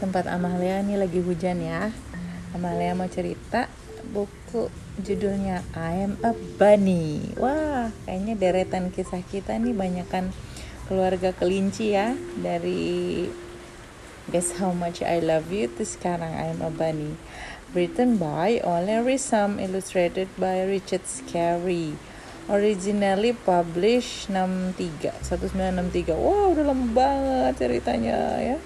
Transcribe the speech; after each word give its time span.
tempat 0.00 0.24
Amalia 0.32 0.80
nih 0.80 0.96
lagi 0.96 1.20
hujan 1.20 1.60
ya. 1.60 1.92
Amalia 2.56 2.96
mau 2.96 3.04
cerita 3.06 3.68
buku 4.10 4.72
judulnya 5.04 5.60
I 5.76 6.08
Am 6.08 6.16
a 6.24 6.32
Bunny. 6.32 7.36
Wah, 7.36 7.92
kayaknya 8.08 8.34
deretan 8.40 8.88
kisah 8.88 9.20
kita 9.20 9.60
nih 9.60 9.76
banyakkan 9.76 10.32
keluarga 10.88 11.36
kelinci 11.36 11.92
ya 11.92 12.16
dari 12.40 13.28
Guess 14.32 14.56
How 14.56 14.72
Much 14.72 15.04
I 15.04 15.20
Love 15.20 15.52
You 15.52 15.68
to 15.76 15.84
sekarang 15.84 16.32
I 16.32 16.56
Am 16.56 16.64
a 16.64 16.72
Bunny. 16.72 17.20
Written 17.76 18.16
by 18.16 18.58
Ole 18.64 19.04
Risam, 19.04 19.60
illustrated 19.60 20.26
by 20.40 20.64
Richard 20.64 21.04
Scarry. 21.04 21.94
Originally 22.50 23.30
published 23.30 24.26
63 24.26 25.12
1963. 25.22 26.18
Wow, 26.18 26.56
udah 26.56 26.64
lama 26.66 26.86
banget 26.90 27.62
ceritanya 27.62 28.42
ya. 28.42 28.58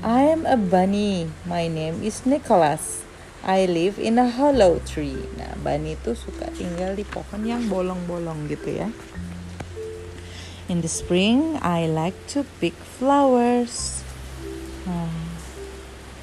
I 0.00 0.32
am 0.32 0.48
a 0.48 0.56
bunny. 0.56 1.28
My 1.44 1.68
name 1.68 2.00
is 2.00 2.24
Nicholas. 2.24 3.04
I 3.44 3.68
live 3.68 4.00
in 4.00 4.16
a 4.16 4.32
hollow 4.32 4.80
tree. 4.88 5.28
Nah, 5.36 5.60
bunny 5.60 5.92
itu 5.92 6.16
suka 6.16 6.48
tinggal 6.56 6.96
di 6.96 7.04
pohon 7.04 7.44
yang 7.44 7.68
bolong-bolong 7.68 8.48
gitu 8.48 8.80
ya. 8.80 8.88
In 10.72 10.80
the 10.80 10.88
spring, 10.88 11.60
I 11.60 11.84
like 11.84 12.16
to 12.32 12.48
pick 12.64 12.72
flowers. 12.80 14.00
Uh, 14.88 15.36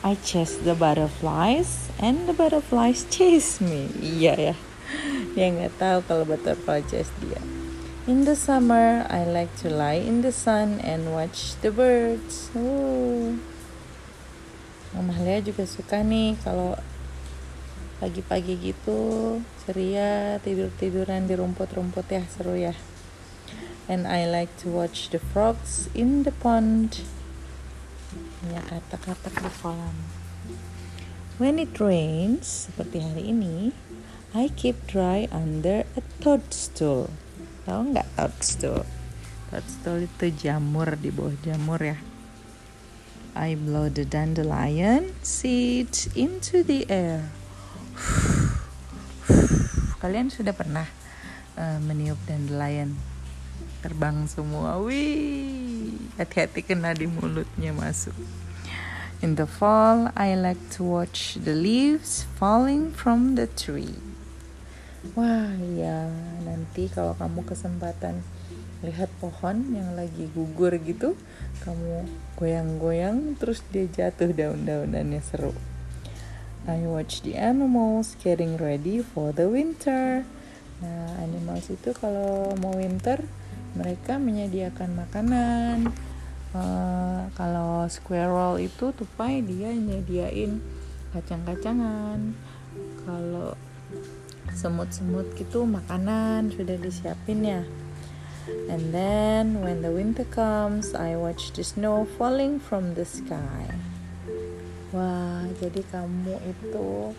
I 0.02 0.18
chase 0.26 0.58
the 0.58 0.74
butterflies 0.74 1.94
and 2.02 2.26
the 2.26 2.34
butterflies 2.34 3.06
chase 3.14 3.62
me. 3.62 3.94
Iya 4.02 4.34
ya. 4.42 4.56
Dia 5.38 5.54
nggak 5.54 5.78
tahu 5.78 5.98
kalau 6.10 6.26
butterfly 6.26 6.82
chase 6.90 7.14
dia. 7.22 7.38
In 8.10 8.26
the 8.26 8.34
summer, 8.34 9.06
I 9.06 9.22
like 9.22 9.54
to 9.62 9.70
lie 9.70 10.02
in 10.02 10.26
the 10.26 10.34
sun 10.34 10.82
and 10.82 11.14
watch 11.14 11.54
the 11.62 11.70
birds. 11.70 12.50
Oh. 12.58 13.38
Mama 14.96 15.16
Lea 15.20 15.44
juga 15.44 15.68
suka 15.68 16.00
nih 16.00 16.40
kalau 16.46 16.78
pagi-pagi 17.98 18.54
gitu 18.62 19.00
ceria 19.66 20.38
tidur-tiduran 20.46 21.26
di 21.26 21.34
rumput-rumput 21.34 22.06
ya 22.08 22.24
seru 22.30 22.54
ya. 22.54 22.78
And 23.88 24.04
I 24.04 24.28
like 24.28 24.52
to 24.64 24.72
watch 24.72 25.10
the 25.10 25.20
frogs 25.20 25.88
in 25.96 26.28
the 26.28 26.36
pond. 26.36 27.04
Ya 28.48 28.62
katak-katak 28.68 29.36
di 29.40 29.52
kolam. 29.64 29.96
When 31.38 31.62
it 31.62 31.78
rains, 31.78 32.68
seperti 32.68 33.00
hari 33.00 33.30
ini, 33.30 33.72
I 34.36 34.50
keep 34.54 34.90
dry 34.90 35.30
under 35.32 35.88
a 35.96 36.02
toadstool. 36.20 37.14
Tahu 37.64 37.94
nggak 37.94 38.10
toadstool? 38.18 38.84
Toadstool 39.54 40.10
itu 40.10 40.26
jamur 40.34 40.98
di 41.00 41.14
bawah 41.14 41.38
jamur 41.46 41.80
ya. 41.80 41.98
I 43.38 43.54
blow 43.54 43.86
the 43.86 44.02
dandelion 44.02 45.14
seeds 45.22 46.10
into 46.18 46.66
the 46.66 46.90
air. 46.90 47.30
Kalian 50.02 50.34
sudah 50.34 50.58
pernah 50.58 50.90
uh, 51.54 51.78
meniup 51.78 52.18
dandelion 52.26 52.98
terbang 53.86 54.26
semua? 54.26 54.82
Wih, 54.82 55.94
hati-hati 56.18 56.66
kena 56.66 56.98
di 56.98 57.06
mulutnya 57.06 57.78
masuk. 57.78 58.18
In 59.22 59.38
the 59.38 59.46
fall, 59.46 60.10
I 60.18 60.34
like 60.34 60.74
to 60.78 60.82
watch 60.82 61.38
the 61.38 61.54
leaves 61.54 62.26
falling 62.42 62.90
from 62.90 63.38
the 63.38 63.46
tree. 63.46 64.02
Wah, 65.14 65.54
ya 65.78 66.10
nanti 66.42 66.90
kalau 66.90 67.14
kamu 67.14 67.46
kesempatan 67.46 68.26
lihat 68.86 69.10
pohon 69.18 69.74
yang 69.74 69.98
lagi 69.98 70.30
gugur 70.34 70.76
gitu, 70.78 71.18
kamu 71.66 72.06
goyang-goyang 72.38 73.34
terus 73.42 73.66
dia 73.74 73.90
jatuh 73.90 74.30
daun-daunannya 74.30 75.22
seru. 75.26 75.56
I 76.68 76.84
watch 76.84 77.24
the 77.24 77.40
animals 77.40 78.20
getting 78.20 78.60
ready 78.60 79.00
for 79.00 79.32
the 79.32 79.48
winter. 79.48 80.28
Nah, 80.84 81.10
animals 81.24 81.72
itu 81.72 81.96
kalau 81.96 82.54
mau 82.60 82.76
winter, 82.76 83.24
mereka 83.74 84.20
menyediakan 84.20 85.00
makanan. 85.00 85.78
Uh, 86.52 87.32
kalau 87.40 87.88
squirrel 87.88 88.60
itu 88.60 88.92
tupai 88.92 89.40
dia 89.42 89.72
nyediain 89.72 90.60
kacang-kacangan. 91.16 92.36
Kalau 93.08 93.56
semut-semut 94.52 95.34
gitu 95.40 95.64
makanan 95.64 96.52
sudah 96.52 96.76
disiapin 96.78 97.48
ya. 97.48 97.62
And 98.68 98.94
then 98.96 99.64
when 99.64 99.84
the 99.84 99.92
winter 99.92 100.24
comes, 100.28 100.96
I 100.96 101.16
watch 101.16 101.52
the 101.52 101.64
snow 101.64 102.08
falling 102.18 102.60
from 102.60 102.96
the 102.96 103.04
sky. 103.04 103.68
Wah, 104.96 105.44
jadi 105.60 105.84
kamu 105.92 106.40
itu 106.48 107.12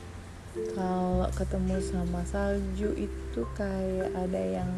kalau 0.73 1.29
ketemu 1.37 1.77
sama 1.85 2.25
salju 2.25 2.97
itu 2.97 3.43
kayak 3.55 4.11
ada 4.17 4.65
yang 4.65 4.71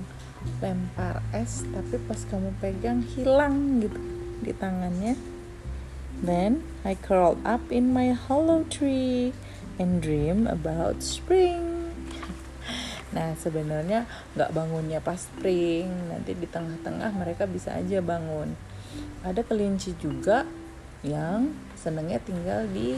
lempar 0.58 1.22
es 1.30 1.62
tapi 1.70 1.96
pas 2.04 2.20
kamu 2.26 2.50
pegang 2.58 3.00
hilang 3.14 3.78
gitu 3.78 4.00
di 4.42 4.52
tangannya. 4.56 5.14
Then 6.20 6.66
I 6.82 6.98
curl 6.98 7.38
up 7.46 7.70
in 7.70 7.94
my 7.94 8.12
hollow 8.12 8.66
tree 8.66 9.32
and 9.78 10.02
dream 10.02 10.50
about 10.50 11.00
spring. 11.00 11.69
Nah 13.10 13.34
sebenarnya 13.34 14.06
nggak 14.38 14.50
bangunnya 14.54 15.02
pas 15.02 15.18
spring, 15.18 15.90
nanti 16.10 16.34
di 16.34 16.46
tengah-tengah 16.46 17.10
mereka 17.14 17.44
bisa 17.46 17.74
aja 17.74 17.98
bangun. 17.98 18.54
Ada 19.26 19.42
kelinci 19.42 19.98
juga 19.98 20.46
yang 21.02 21.50
senangnya 21.74 22.20
tinggal 22.22 22.68
di 22.70 22.94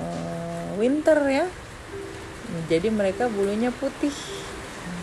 uh, 0.00 0.70
winter 0.80 1.18
ya. 1.28 1.46
Jadi 2.72 2.88
mereka 2.88 3.28
bulunya 3.28 3.68
putih 3.68 4.14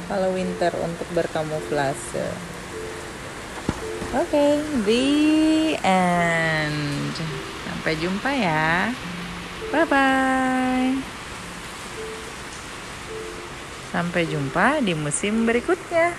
kalau 0.10 0.34
winter 0.34 0.74
untuk 0.82 1.06
berkamuflase. 1.14 2.56
Oke 4.16 4.32
okay, 4.32 4.52
the 4.88 5.06
end. 5.86 7.14
Sampai 7.68 7.94
jumpa 8.00 8.30
ya. 8.34 8.90
Bye 9.74 9.86
bye 9.86 11.15
sampai 13.96 14.28
jumpa 14.28 14.84
di 14.84 14.92
musim 14.92 15.48
berikutnya 15.48 16.12